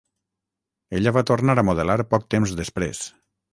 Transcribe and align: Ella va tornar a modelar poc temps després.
Ella 0.99 1.13
va 1.17 1.23
tornar 1.33 1.57
a 1.63 1.65
modelar 1.71 1.99
poc 2.17 2.27
temps 2.37 2.57
després. 2.65 3.07